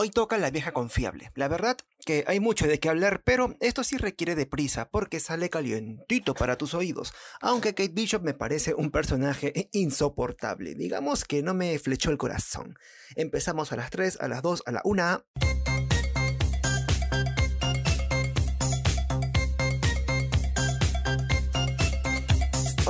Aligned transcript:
Hoy 0.00 0.10
toca 0.10 0.38
la 0.38 0.52
vieja 0.52 0.70
confiable. 0.70 1.32
La 1.34 1.48
verdad 1.48 1.76
que 2.06 2.22
hay 2.28 2.38
mucho 2.38 2.68
de 2.68 2.78
qué 2.78 2.88
hablar, 2.88 3.22
pero 3.24 3.56
esto 3.58 3.82
sí 3.82 3.96
requiere 3.96 4.36
de 4.36 4.46
prisa 4.46 4.88
porque 4.92 5.18
sale 5.18 5.50
calientito 5.50 6.34
para 6.34 6.56
tus 6.56 6.72
oídos. 6.74 7.12
Aunque 7.40 7.74
Kate 7.74 7.90
Bishop 7.92 8.22
me 8.22 8.32
parece 8.32 8.74
un 8.74 8.92
personaje 8.92 9.68
insoportable. 9.72 10.76
Digamos 10.76 11.24
que 11.24 11.42
no 11.42 11.52
me 11.52 11.76
flechó 11.80 12.12
el 12.12 12.16
corazón. 12.16 12.78
Empezamos 13.16 13.72
a 13.72 13.76
las 13.76 13.90
3, 13.90 14.20
a 14.20 14.28
las 14.28 14.40
2, 14.40 14.62
a 14.66 14.70
la 14.70 14.82
1. 14.84 15.24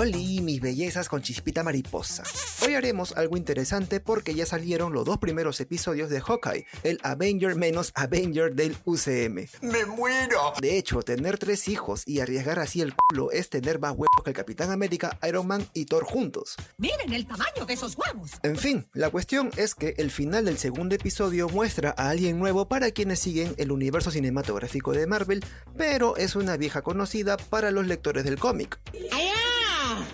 Hola, 0.01 0.17
mis 0.17 0.61
bellezas 0.61 1.09
con 1.09 1.23
chispita 1.23 1.65
mariposa. 1.65 2.23
Hoy 2.65 2.75
haremos 2.75 3.17
algo 3.17 3.37
interesante 3.37 3.98
porque 3.98 4.33
ya 4.33 4.47
salieron 4.47 4.93
los 4.93 5.05
dos 5.05 5.19
primeros 5.19 5.61
episodios 5.61 6.09
de 6.09 6.21
Hawkeye, 6.21 6.67
el 6.85 7.01
Avenger 7.03 7.57
menos 7.57 7.91
Avenger 7.97 8.55
del 8.55 8.77
UCM. 8.84 9.48
¡Me 9.61 9.87
muero! 9.87 10.53
De 10.61 10.79
hecho, 10.79 11.03
tener 11.03 11.37
tres 11.37 11.66
hijos 11.66 12.05
y 12.06 12.20
arriesgar 12.20 12.61
así 12.61 12.80
el 12.80 12.95
culo 12.95 13.33
es 13.33 13.51
tener 13.51 13.80
más 13.80 13.91
huevos 13.91 14.23
que 14.23 14.30
el 14.30 14.37
Capitán 14.37 14.70
América, 14.70 15.19
Iron 15.27 15.48
Man 15.48 15.66
y 15.75 15.87
Thor 15.87 16.05
juntos. 16.05 16.55
¡Miren 16.77 17.12
el 17.12 17.27
tamaño 17.27 17.67
de 17.67 17.75
esos 17.75 17.98
huevos! 17.98 18.30
En 18.45 18.56
fin, 18.56 18.87
la 18.92 19.11
cuestión 19.11 19.51
es 19.56 19.75
que 19.75 19.95
el 19.97 20.12
final 20.12 20.45
del 20.45 20.59
segundo 20.59 20.95
episodio 20.95 21.48
muestra 21.48 21.92
a 21.98 22.11
alguien 22.11 22.39
nuevo 22.39 22.69
para 22.69 22.92
quienes 22.92 23.19
siguen 23.19 23.53
el 23.56 23.73
universo 23.73 24.12
cinematográfico 24.12 24.92
de 24.92 25.09
Marvel, 25.09 25.45
pero 25.77 26.17
es 26.17 26.37
una 26.37 26.56
vieja 26.56 26.83
conocida 26.83 27.37
para 27.37 27.73
los 27.73 27.84
lectores 27.89 28.23
del 28.23 28.39
cómic. 28.39 28.78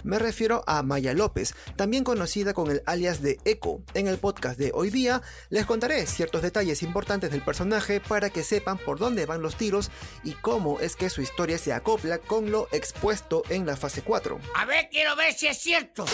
Me 0.03 0.19
refiero 0.19 0.65
a 0.67 0.83
Maya 0.83 1.15
López, 1.15 1.55
también 1.77 2.05
conocida 2.05 2.55
con 2.55 2.71
el 2.71 2.83
alias 2.87 3.23
de 3.23 3.39
Echo. 3.45 3.83
En 3.95 4.09
el 4.09 4.19
podcast 4.19 4.59
de 4.59 4.73
hoy 4.75 4.91
día 4.91 5.23
les 5.51 5.67
contaré 5.67 6.07
ciertos 6.07 6.43
detalles 6.43 6.83
importantes 6.83 7.31
del 7.31 7.43
personaje 7.43 8.01
para 8.01 8.31
que 8.31 8.43
sepan 8.43 8.79
por 8.79 8.99
dónde 8.99 9.27
van 9.27 9.43
los 9.43 9.57
tiros 9.57 9.91
y 10.23 10.33
cómo 10.33 10.81
es 10.81 10.97
que 10.97 11.11
su 11.11 11.23
historia 11.23 11.59
se 11.59 11.73
acopla 11.73 12.19
con 12.19 12.51
lo 12.51 12.69
expuesto 12.73 13.43
en 13.49 13.67
la 13.67 13.77
fase 13.77 14.03
4. 14.03 14.39
A 14.55 14.65
ver, 14.65 14.89
quiero 14.91 15.17
ver 15.17 15.33
si 15.35 15.47
es 15.47 15.59
cierto. 15.59 16.05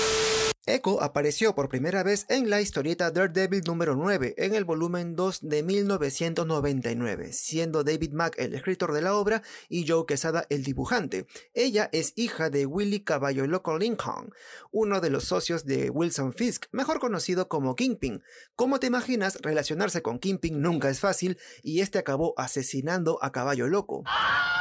Echo 0.67 1.03
apareció 1.03 1.55
por 1.55 1.71
primera 1.71 2.03
vez 2.03 2.27
en 2.29 2.51
la 2.51 2.61
historieta 2.61 3.11
Daredevil 3.11 3.63
número 3.67 3.97
9 3.97 4.35
en 4.37 4.55
el 4.55 4.67
volumen 4.67 5.17
2 5.17 5.49
de 5.49 5.63
1999, 5.63 7.33
siendo 7.33 7.83
David 7.83 8.13
Mack 8.13 8.39
el 8.39 8.55
escritor 8.55 8.93
de 8.93 9.01
la 9.01 9.15
obra 9.15 9.43
y 9.71 9.89
Joe 9.89 10.05
Quesada 10.07 10.45
el 10.51 10.63
dibujante. 10.63 11.27
Ella 11.55 11.89
es 11.93 12.13
hija 12.15 12.51
de 12.51 12.67
Willy 12.67 13.01
Caballo 13.01 13.47
Loco 13.47 13.79
Lincoln, 13.79 14.35
uno 14.71 15.01
de 15.01 15.09
los 15.09 15.25
socios 15.25 15.65
de 15.65 15.89
Wilson 15.89 16.35
Fisk, 16.35 16.67
mejor 16.73 17.01
conocido 17.01 17.49
como 17.49 17.75
Kingpin. 17.75 18.23
Como 18.55 18.79
te 18.81 18.87
imaginas, 18.87 19.39
relacionarse 19.41 20.03
con 20.03 20.19
Kingpin 20.19 20.61
nunca 20.61 20.91
es 20.91 21.01
fácil 21.01 21.39
y 21.63 21.81
este 21.81 21.99
acabó 21.99 22.35
asesinando 22.37 23.19
a 23.23 23.33
Caballo 23.33 23.67
Loco, 23.67 24.05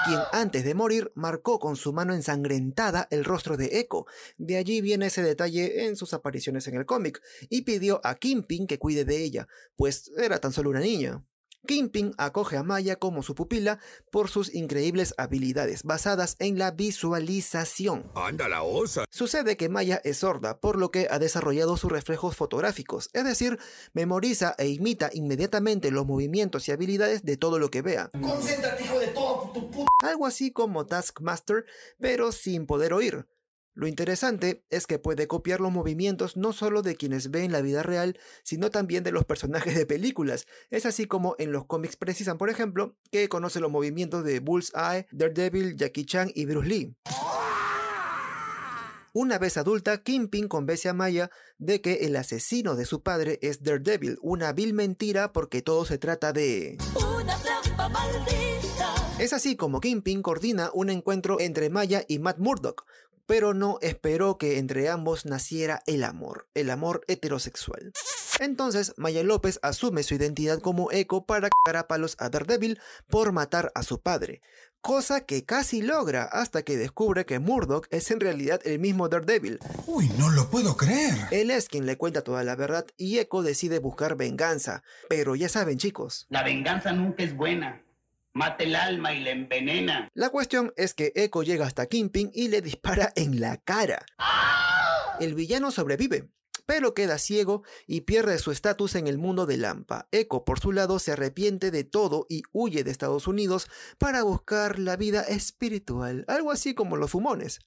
quien 0.05 0.21
antes 0.31 0.63
de 0.63 0.75
morir 0.75 1.11
marcó 1.13 1.59
con 1.59 1.75
su 1.75 1.91
mano 1.91 2.13
ensangrentada 2.13 3.09
el 3.11 3.25
rostro 3.25 3.57
de 3.57 3.79
Echo. 3.79 4.05
De 4.37 4.55
allí 4.55 4.79
viene 4.79 5.07
ese 5.07 5.21
detalle 5.21 5.87
en 5.87 5.98
sus 5.99 6.13
apariciones 6.13 6.67
en 6.67 6.75
el 6.75 6.85
cómic 6.85 7.21
y 7.49 7.61
pidió 7.61 8.01
a 8.03 8.15
Kingpin 8.15 8.65
que 8.65 8.79
cuide 8.79 9.05
de 9.05 9.23
ella, 9.23 9.47
pues 9.75 10.11
era 10.17 10.39
tan 10.39 10.51
solo 10.51 10.71
una 10.71 10.79
niña. 10.79 11.23
Kingpin 11.67 12.13
acoge 12.17 12.57
a 12.57 12.63
Maya 12.63 12.95
como 12.95 13.21
su 13.21 13.35
pupila 13.35 13.79
por 14.11 14.29
sus 14.29 14.53
increíbles 14.53 15.13
habilidades 15.17 15.83
basadas 15.83 16.35
en 16.39 16.57
la 16.57 16.71
visualización. 16.71 18.09
¡Anda 18.15 18.47
la 18.47 18.63
osa! 18.63 19.05
Sucede 19.09 19.57
que 19.57 19.69
Maya 19.69 20.01
es 20.03 20.19
sorda, 20.19 20.59
por 20.59 20.77
lo 20.77 20.89
que 20.89 21.07
ha 21.11 21.19
desarrollado 21.19 21.75
sus 21.75 21.91
reflejos 21.91 22.35
fotográficos, 22.35 23.09
es 23.13 23.25
decir, 23.25 23.59
memoriza 23.93 24.55
e 24.57 24.69
imita 24.69 25.09
inmediatamente 25.13 25.91
los 25.91 26.05
movimientos 26.05 26.67
y 26.67 26.71
habilidades 26.71 27.23
de 27.23 27.37
todo 27.37 27.59
lo 27.59 27.69
que 27.69 27.81
vea. 27.81 28.09
¡Concéntrate, 28.21 28.83
hijo 28.85 28.99
de 28.99 29.07
todo 29.07 29.51
tu 29.53 29.69
puta! 29.69 29.89
Algo 29.99 30.25
así 30.25 30.51
como 30.51 30.85
Taskmaster, 30.85 31.65
pero 31.99 32.31
sin 32.31 32.65
poder 32.65 32.93
oír. 32.93 33.27
Lo 33.73 33.87
interesante 33.87 34.65
es 34.69 34.87
que 34.87 34.99
puede 34.99 35.27
copiar 35.27 35.61
los 35.61 35.71
movimientos 35.71 36.35
no 36.35 36.53
solo 36.53 36.81
de 36.81 36.95
quienes 36.95 37.31
ven 37.31 37.51
la 37.51 37.61
vida 37.61 37.83
real, 37.83 38.19
sino 38.43 38.71
también 38.71 39.03
de 39.03 39.11
los 39.11 39.25
personajes 39.25 39.75
de 39.75 39.85
películas. 39.85 40.47
Es 40.69 40.85
así 40.85 41.05
como 41.05 41.35
en 41.39 41.51
los 41.51 41.65
cómics 41.65 41.95
precisan, 41.95 42.37
por 42.37 42.49
ejemplo, 42.49 42.97
que 43.11 43.29
conoce 43.29 43.59
los 43.59 43.71
movimientos 43.71 44.23
de 44.23 44.39
Bullseye, 44.39 45.07
Daredevil, 45.11 45.75
Jackie 45.77 46.05
Chan 46.05 46.31
y 46.33 46.45
Bruce 46.45 46.67
Lee. 46.67 46.95
Una 49.13 49.39
vez 49.39 49.57
adulta, 49.57 50.03
Kingpin 50.03 50.47
convence 50.47 50.87
a 50.87 50.93
Maya 50.93 51.31
de 51.57 51.81
que 51.81 52.05
el 52.05 52.15
asesino 52.15 52.75
de 52.75 52.85
su 52.85 53.01
padre 53.01 53.39
es 53.41 53.63
Daredevil, 53.63 54.17
una 54.21 54.53
vil 54.53 54.73
mentira 54.73 55.33
porque 55.33 55.61
todo 55.61 55.83
se 55.85 55.97
trata 55.97 56.31
de... 56.31 56.77
Una 56.95 57.35
trampa 57.37 57.89
maldita. 57.89 58.93
Es 59.19 59.33
así 59.33 59.57
como 59.57 59.81
Kingpin 59.81 60.21
coordina 60.21 60.69
un 60.73 60.89
encuentro 60.89 61.41
entre 61.41 61.69
Maya 61.69 62.05
y 62.07 62.19
Matt 62.19 62.37
Murdock, 62.37 62.85
pero 63.29 63.53
no 63.53 63.77
esperó 63.83 64.39
que 64.39 64.57
entre 64.57 64.89
ambos 64.89 65.27
naciera 65.27 65.83
el 65.85 66.03
amor, 66.03 66.47
el 66.55 66.71
amor 66.71 67.05
heterosexual. 67.07 67.93
Entonces, 68.39 68.95
Maya 68.97 69.21
López 69.21 69.59
asume 69.61 70.01
su 70.01 70.15
identidad 70.15 70.59
como 70.61 70.91
Echo 70.91 71.25
para 71.27 71.49
cagar 71.63 71.77
a 71.79 71.87
palos 71.87 72.15
a 72.17 72.29
Daredevil 72.29 72.79
por 73.07 73.31
matar 73.31 73.71
a 73.75 73.83
su 73.83 74.01
padre, 74.01 74.41
cosa 74.81 75.27
que 75.27 75.45
casi 75.45 75.83
logra 75.83 76.23
hasta 76.23 76.63
que 76.63 76.75
descubre 76.75 77.27
que 77.27 77.37
Murdoch 77.37 77.85
es 77.91 78.09
en 78.09 78.19
realidad 78.19 78.61
el 78.65 78.79
mismo 78.79 79.09
Daredevil. 79.09 79.59
¡Uy, 79.85 80.09
no 80.17 80.31
lo 80.31 80.49
puedo 80.49 80.75
creer! 80.75 81.13
Él 81.29 81.51
es 81.51 81.69
quien 81.69 81.85
le 81.85 81.97
cuenta 81.97 82.23
toda 82.23 82.43
la 82.43 82.55
verdad 82.55 82.87
y 82.97 83.19
Echo 83.19 83.43
decide 83.43 83.77
buscar 83.77 84.17
venganza, 84.17 84.81
pero 85.07 85.35
ya 85.35 85.49
saben 85.49 85.77
chicos, 85.77 86.25
La 86.29 86.41
venganza 86.41 86.93
nunca 86.93 87.21
es 87.21 87.37
buena. 87.37 87.83
Mata 88.33 88.63
el 88.63 88.75
alma 88.75 89.13
y 89.13 89.23
la 89.23 89.31
envenena. 89.31 90.09
La 90.13 90.29
cuestión 90.29 90.73
es 90.77 90.93
que 90.93 91.11
Echo 91.15 91.43
llega 91.43 91.65
hasta 91.65 91.87
Kingpin 91.87 92.31
y 92.33 92.49
le 92.49 92.61
dispara 92.61 93.11
en 93.15 93.39
la 93.39 93.57
cara. 93.57 94.05
El 95.19 95.33
villano 95.33 95.71
sobrevive, 95.71 96.29
pero 96.65 96.93
queda 96.93 97.17
ciego 97.17 97.63
y 97.87 98.01
pierde 98.01 98.37
su 98.37 98.51
estatus 98.51 98.95
en 98.95 99.07
el 99.07 99.17
mundo 99.17 99.45
de 99.45 99.57
Lampa. 99.57 100.07
Echo, 100.11 100.45
por 100.45 100.59
su 100.59 100.71
lado, 100.71 100.99
se 100.99 101.11
arrepiente 101.11 101.71
de 101.71 101.83
todo 101.83 102.27
y 102.29 102.43
huye 102.51 102.83
de 102.83 102.91
Estados 102.91 103.27
Unidos 103.27 103.67
para 103.97 104.23
buscar 104.23 104.77
la 104.77 104.95
vida 104.95 105.21
espiritual, 105.23 106.25
algo 106.27 106.51
así 106.51 106.75
como 106.75 106.95
los 106.95 107.11
fumones. 107.11 107.59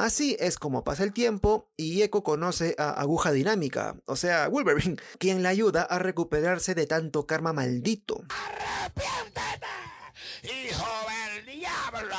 Así 0.00 0.34
es 0.40 0.56
como 0.56 0.82
pasa 0.82 1.04
el 1.04 1.12
tiempo 1.12 1.68
y 1.76 2.00
Echo 2.00 2.22
conoce 2.22 2.74
a 2.78 2.88
Aguja 2.92 3.32
Dinámica, 3.32 3.96
o 4.06 4.16
sea, 4.16 4.48
Wolverine, 4.48 4.96
quien 5.18 5.42
le 5.42 5.48
ayuda 5.50 5.82
a 5.82 5.98
recuperarse 5.98 6.74
de 6.74 6.86
tanto 6.86 7.26
karma 7.26 7.52
maldito. 7.52 8.24
¡Hijo 10.42 11.09
del 11.46 11.58
diablo! 11.58 12.16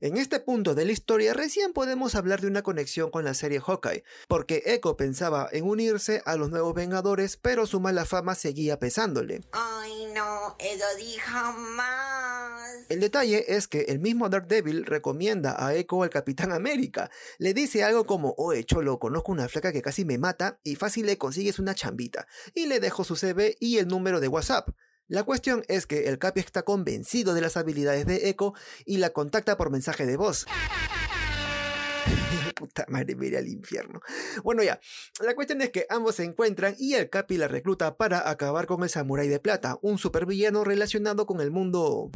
En 0.00 0.16
este 0.16 0.40
punto 0.40 0.74
de 0.74 0.84
la 0.84 0.92
historia 0.92 1.34
recién 1.34 1.72
podemos 1.72 2.14
hablar 2.14 2.40
de 2.40 2.46
una 2.46 2.62
conexión 2.62 3.10
con 3.10 3.24
la 3.24 3.34
serie 3.34 3.60
Hawkeye, 3.60 4.04
porque 4.28 4.62
Echo 4.66 4.96
pensaba 4.96 5.48
en 5.52 5.64
unirse 5.64 6.22
a 6.24 6.36
los 6.36 6.50
nuevos 6.50 6.74
Vengadores, 6.74 7.36
pero 7.36 7.66
su 7.66 7.80
mala 7.80 8.04
fama 8.04 8.34
seguía 8.34 8.78
pesándole. 8.78 9.42
Ay, 9.52 10.06
no, 10.14 10.56
eso 10.58 10.84
dijo 10.98 11.52
más. 11.76 12.86
El 12.88 13.00
detalle 13.00 13.44
es 13.48 13.68
que 13.68 13.82
el 13.82 14.00
mismo 14.00 14.28
Daredevil 14.28 14.84
recomienda 14.84 15.56
a 15.64 15.74
Echo 15.74 16.02
al 16.02 16.10
Capitán 16.10 16.52
América. 16.52 17.10
Le 17.38 17.54
dice 17.54 17.84
algo 17.84 18.06
como, 18.06 18.34
oye 18.36 18.64
cholo, 18.64 18.98
conozco 18.98 19.32
una 19.32 19.48
flaca 19.48 19.72
que 19.72 19.82
casi 19.82 20.04
me 20.04 20.18
mata 20.18 20.58
y 20.64 20.76
fácil 20.76 21.06
le 21.06 21.18
consigues 21.18 21.58
una 21.58 21.74
chambita. 21.74 22.26
Y 22.54 22.66
le 22.66 22.80
dejo 22.80 23.04
su 23.04 23.16
CV 23.16 23.56
y 23.60 23.78
el 23.78 23.88
número 23.88 24.20
de 24.20 24.28
WhatsApp. 24.28 24.70
La 25.10 25.24
cuestión 25.24 25.64
es 25.66 25.88
que 25.88 26.08
el 26.08 26.20
Capi 26.20 26.38
está 26.38 26.62
convencido 26.62 27.34
de 27.34 27.40
las 27.40 27.56
habilidades 27.56 28.06
de 28.06 28.28
Echo 28.28 28.54
y 28.84 28.98
la 28.98 29.10
contacta 29.10 29.56
por 29.56 29.72
mensaje 29.72 30.06
de 30.06 30.16
voz. 30.16 30.46
Puta 32.54 32.84
madre, 32.86 33.16
me 33.16 33.26
iré 33.26 33.38
al 33.38 33.48
infierno. 33.48 34.00
Bueno, 34.44 34.62
ya. 34.62 34.78
La 35.18 35.34
cuestión 35.34 35.62
es 35.62 35.70
que 35.70 35.84
ambos 35.90 36.14
se 36.14 36.22
encuentran 36.22 36.76
y 36.78 36.94
el 36.94 37.10
Capi 37.10 37.38
la 37.38 37.48
recluta 37.48 37.96
para 37.96 38.30
acabar 38.30 38.66
con 38.66 38.84
el 38.84 38.88
Samurai 38.88 39.26
de 39.26 39.40
Plata, 39.40 39.78
un 39.82 39.98
supervillano 39.98 40.62
relacionado 40.62 41.26
con 41.26 41.40
el 41.40 41.50
mundo. 41.50 42.12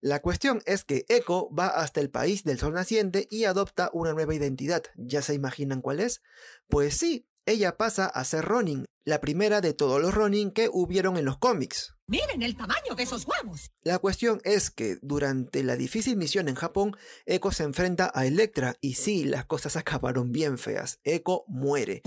La 0.00 0.22
cuestión 0.22 0.62
es 0.64 0.84
que 0.84 1.04
Echo 1.10 1.50
va 1.50 1.66
hasta 1.66 2.00
el 2.00 2.08
país 2.08 2.42
del 2.42 2.58
sol 2.58 2.72
naciente 2.72 3.28
y 3.30 3.44
adopta 3.44 3.90
una 3.92 4.14
nueva 4.14 4.34
identidad. 4.34 4.82
¿Ya 4.94 5.20
se 5.20 5.34
imaginan 5.34 5.82
cuál 5.82 6.00
es? 6.00 6.22
Pues 6.68 6.96
sí, 6.96 7.28
ella 7.44 7.76
pasa 7.76 8.06
a 8.06 8.24
ser 8.24 8.46
Ronin, 8.46 8.86
la 9.06 9.20
primera 9.20 9.60
de 9.60 9.72
todos 9.72 10.02
los 10.02 10.12
Ronin 10.12 10.50
que 10.50 10.68
hubieron 10.70 11.16
en 11.16 11.24
los 11.24 11.38
cómics. 11.38 11.94
¡Miren 12.08 12.42
el 12.42 12.56
tamaño 12.56 12.96
de 12.96 13.04
esos 13.04 13.24
huevos! 13.24 13.70
La 13.82 14.00
cuestión 14.00 14.40
es 14.42 14.72
que 14.72 14.98
durante 15.00 15.62
la 15.62 15.76
difícil 15.76 16.16
misión 16.16 16.48
en 16.48 16.56
Japón, 16.56 16.96
Echo 17.24 17.52
se 17.52 17.62
enfrenta 17.62 18.10
a 18.12 18.26
Elektra 18.26 18.74
y 18.80 18.94
sí, 18.94 19.24
las 19.24 19.46
cosas 19.46 19.76
acabaron 19.76 20.32
bien 20.32 20.58
feas. 20.58 20.98
Echo 21.04 21.44
muere. 21.46 22.02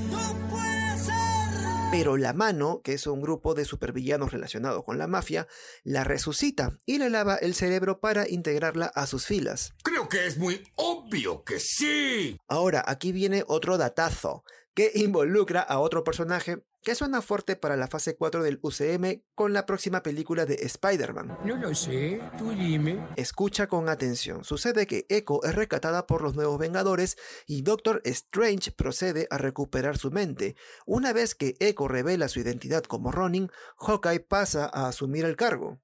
Pero 1.89 2.17
la 2.17 2.33
mano, 2.33 2.81
que 2.83 2.93
es 2.93 3.07
un 3.07 3.21
grupo 3.21 3.53
de 3.53 3.63
supervillanos 3.63 4.33
relacionados 4.33 4.83
con 4.83 4.97
la 4.97 5.07
mafia, 5.07 5.47
la 5.83 6.03
resucita 6.03 6.77
y 6.85 6.97
le 6.97 7.09
lava 7.09 7.37
el 7.37 7.55
cerebro 7.55 8.01
para 8.01 8.29
integrarla 8.29 8.87
a 8.87 9.07
sus 9.07 9.25
filas. 9.25 9.73
Creo 9.83 10.09
que 10.09 10.27
es 10.27 10.37
muy 10.37 10.61
obvio 10.75 11.45
que 11.45 11.61
sí. 11.61 12.37
Ahora, 12.49 12.83
aquí 12.85 13.13
viene 13.13 13.45
otro 13.47 13.77
datazo. 13.77 14.43
que 14.75 14.91
involucra 14.95 15.61
a 15.61 15.79
otro 15.79 16.05
personaje 16.05 16.63
que 16.83 16.95
suena 16.95 17.21
fuerte 17.21 17.55
para 17.55 17.75
la 17.75 17.87
fase 17.87 18.15
4 18.15 18.43
del 18.43 18.59
UCM 18.61 19.23
con 19.35 19.53
la 19.53 19.65
próxima 19.65 20.01
película 20.01 20.45
de 20.45 20.55
Spider-Man. 20.55 21.39
No 21.45 21.55
lo 21.57 21.75
sé, 21.75 22.21
tú 22.37 22.51
dime. 22.51 23.05
Escucha 23.15 23.67
con 23.67 23.89
atención. 23.89 24.43
Sucede 24.43 24.87
que 24.87 25.05
Echo 25.09 25.43
es 25.43 25.55
rescatada 25.55 26.07
por 26.07 26.21
los 26.21 26.35
nuevos 26.35 26.57
Vengadores 26.57 27.17
y 27.45 27.61
Doctor 27.61 28.01
Strange 28.05 28.71
procede 28.71 29.27
a 29.29 29.37
recuperar 29.37 29.97
su 29.97 30.11
mente. 30.11 30.55
Una 30.85 31.13
vez 31.13 31.35
que 31.35 31.55
Echo 31.59 31.87
revela 31.87 32.27
su 32.27 32.39
identidad 32.39 32.83
como 32.83 33.11
Ronin, 33.11 33.49
Hawkeye 33.77 34.21
pasa 34.21 34.69
a 34.71 34.87
asumir 34.87 35.25
el 35.25 35.35
cargo. 35.35 35.81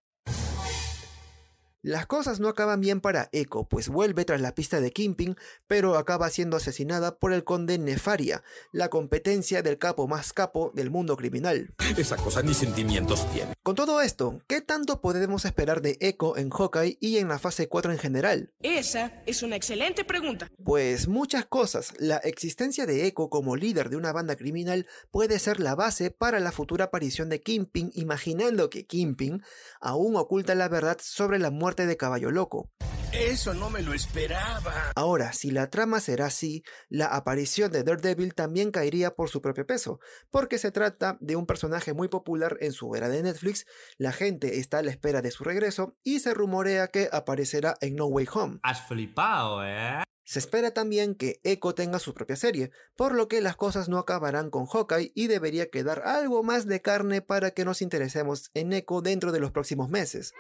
Las 1.86 2.08
cosas 2.08 2.40
no 2.40 2.48
acaban 2.48 2.82
bien 2.82 3.00
para 3.00 3.30
Echo, 3.32 3.66
pues 3.66 3.90
vuelve 3.90 4.26
tras 4.26 4.42
la 4.42 4.56
pista 4.56 4.82
de 4.82 4.90
Kimping, 4.90 5.36
pero 5.68 6.00
acaba 6.00 6.32
siendo 6.32 6.58
asesinada 6.58 7.20
por 7.20 7.32
el 7.32 7.44
conde 7.44 7.78
Nefaria, 7.78 8.42
la 8.72 8.90
competencia 8.90 9.62
del 9.62 9.78
capo 9.78 10.08
más 10.08 10.34
capo 10.34 10.72
del 10.74 10.90
mundo 10.90 11.16
criminal. 11.16 11.76
Esa 11.96 12.18
cosa 12.18 12.42
ni 12.42 12.56
sentimientos 12.56 13.32
tiene. 13.32 13.54
Con 13.62 13.76
todo 13.76 14.02
esto, 14.02 14.42
¿qué 14.48 14.62
tanto 14.62 15.00
podemos 15.00 15.46
esperar 15.46 15.84
de 15.84 16.00
Echo 16.02 16.38
en 16.38 16.50
Hawkeye 16.50 16.98
y 17.00 17.18
en 17.18 17.28
la 17.28 17.38
fase 17.38 17.68
4 17.68 17.92
en 17.92 18.00
general? 18.00 18.52
Esa 18.64 19.22
es 19.28 19.44
una 19.44 19.56
excelente 19.56 20.04
pregunta. 20.04 20.50
Pues 20.64 21.08
muchas 21.08 21.46
cosas. 21.46 21.94
La 22.00 22.18
existencia 22.18 22.88
de 22.88 23.06
Echo 23.06 23.30
como 23.30 23.56
líder 23.56 23.92
de 23.92 23.98
una 23.98 24.12
banda 24.12 24.36
criminal 24.36 24.88
puede 25.12 25.38
ser 25.38 25.60
la 25.60 25.76
base 25.76 26.10
para 26.10 26.40
la 26.40 26.52
futura 26.52 26.86
aparición 26.86 27.30
de 27.30 27.42
Kimping, 27.42 27.92
imaginando 27.94 28.72
que 28.72 28.88
Kimping 28.88 29.44
aún 29.82 30.16
oculta 30.16 30.56
la 30.56 30.68
verdad 30.68 30.98
sobre 31.00 31.38
la 31.38 31.52
muerte 31.52 31.75
de 31.76 31.98
Caballo 31.98 32.32
Loco. 32.32 32.70
Eso 33.12 33.54
no 33.54 33.70
me 33.70 33.82
lo 33.82 33.94
esperaba. 33.94 34.92
Ahora, 34.94 35.32
si 35.32 35.50
la 35.50 35.70
trama 35.70 36.02
será 36.02 36.26
así, 36.26 36.64
la 36.90 37.06
aparición 37.06 37.72
de 37.72 37.84
Daredevil 37.84 38.36
también 38.36 38.72
caería 38.72 39.16
por 39.16 39.30
su 39.30 39.42
propio 39.42 39.66
peso, 39.66 40.00
porque 40.32 40.58
se 40.58 40.72
trata 40.72 41.18
de 41.22 41.38
un 41.38 41.46
personaje 41.46 41.94
muy 41.94 42.10
popular 42.10 42.58
en 42.60 42.74
su 42.74 42.94
era 42.94 43.08
de 43.08 43.24
Netflix, 43.24 43.66
la 43.98 44.12
gente 44.12 44.60
está 44.60 44.80
a 44.80 44.84
la 44.84 44.92
espera 44.92 45.22
de 45.22 45.32
su 45.32 45.46
regreso 45.46 45.96
y 46.04 46.20
se 46.20 46.34
rumorea 46.34 46.90
que 46.90 47.08
aparecerá 47.12 47.76
en 47.80 47.96
No 47.96 48.06
Way 48.08 48.28
Home. 48.34 48.60
Has 48.64 48.86
flipado, 48.86 49.66
¿eh? 49.66 50.04
Se 50.26 50.40
espera 50.40 50.72
también 50.72 51.16
que 51.16 51.40
Echo 51.44 51.74
tenga 51.76 52.00
su 52.00 52.14
propia 52.14 52.36
serie, 52.36 52.72
por 52.98 53.14
lo 53.14 53.28
que 53.28 53.42
las 53.42 53.56
cosas 53.56 53.88
no 53.88 54.00
acabarán 54.00 54.50
con 54.50 54.66
Hawkeye 54.66 55.12
y 55.16 55.28
debería 55.28 55.70
quedar 55.70 56.02
algo 56.06 56.44
más 56.44 56.66
de 56.66 56.82
carne 56.82 57.22
para 57.22 57.52
que 57.52 57.64
nos 57.64 57.82
interesemos 57.82 58.50
en 58.56 58.74
Echo 58.74 59.02
dentro 59.02 59.32
de 59.32 59.40
los 59.40 59.52
próximos 59.52 59.90
meses. 59.90 60.34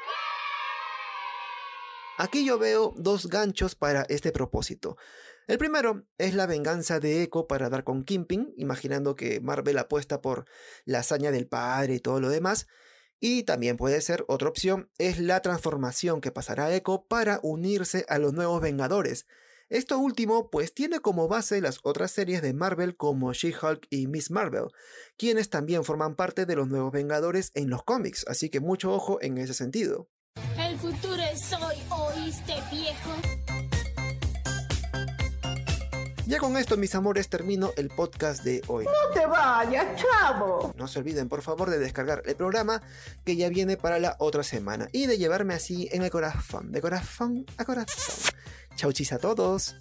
Aquí 2.17 2.45
yo 2.45 2.57
veo 2.57 2.93
dos 2.95 3.27
ganchos 3.27 3.75
para 3.75 4.03
este 4.03 4.31
propósito. 4.31 4.95
El 5.47 5.57
primero 5.57 6.07
es 6.17 6.33
la 6.33 6.45
venganza 6.45 7.01
de 7.01 7.21
Echo 7.21 7.45
para 7.45 7.69
dar 7.69 7.83
con 7.83 8.05
Kimping, 8.05 8.53
imaginando 8.55 9.15
que 9.17 9.41
Marvel 9.41 9.77
apuesta 9.77 10.21
por 10.21 10.45
la 10.85 10.99
hazaña 10.99 11.31
del 11.31 11.45
padre 11.47 11.95
y 11.95 11.99
todo 11.99 12.21
lo 12.21 12.29
demás. 12.29 12.67
Y 13.19 13.43
también 13.43 13.75
puede 13.75 13.99
ser 13.99 14.23
otra 14.29 14.47
opción, 14.47 14.89
es 14.97 15.19
la 15.19 15.41
transformación 15.41 16.21
que 16.21 16.31
pasará 16.31 16.73
Echo 16.73 17.05
para 17.07 17.41
unirse 17.43 18.05
a 18.07 18.17
los 18.17 18.31
nuevos 18.31 18.61
Vengadores. 18.61 19.27
Esto 19.67 19.97
último 19.97 20.49
pues 20.49 20.73
tiene 20.73 21.01
como 21.01 21.27
base 21.27 21.59
las 21.59 21.79
otras 21.83 22.11
series 22.11 22.41
de 22.41 22.53
Marvel 22.53 22.95
como 22.95 23.33
She-Hulk 23.33 23.87
y 23.89 24.07
Miss 24.07 24.31
Marvel, 24.31 24.67
quienes 25.17 25.49
también 25.49 25.83
forman 25.83 26.15
parte 26.15 26.45
de 26.45 26.55
los 26.55 26.69
nuevos 26.69 26.93
Vengadores 26.93 27.51
en 27.55 27.69
los 27.69 27.83
cómics, 27.83 28.25
así 28.29 28.49
que 28.49 28.61
mucho 28.61 28.93
ojo 28.93 29.17
en 29.21 29.37
ese 29.37 29.53
sentido. 29.53 30.07
El 30.57 30.77
futuro 30.77 31.14
Ya 36.27 36.39
con 36.39 36.57
esto, 36.57 36.75
mis 36.75 36.95
amores, 36.95 37.29
termino 37.29 37.71
el 37.77 37.89
podcast 37.89 38.43
de 38.43 38.63
hoy. 38.67 38.85
No 38.85 39.13
te 39.13 39.27
vayas, 39.27 40.01
chavo. 40.01 40.73
No 40.75 40.87
se 40.87 40.97
olviden, 40.97 41.29
por 41.29 41.43
favor, 41.43 41.69
de 41.69 41.77
descargar 41.77 42.23
el 42.25 42.35
programa 42.35 42.81
que 43.23 43.35
ya 43.35 43.49
viene 43.49 43.77
para 43.77 43.99
la 43.99 44.15
otra 44.17 44.41
semana 44.41 44.89
y 44.91 45.05
de 45.05 45.19
llevarme 45.19 45.53
así 45.53 45.87
en 45.91 46.01
el 46.01 46.09
corazón, 46.09 46.71
de 46.71 46.81
corazón 46.81 47.45
a 47.57 47.65
corazón. 47.65 48.33
Chau 48.75 48.91
chis 48.91 49.13
a 49.13 49.19
todos. 49.19 49.75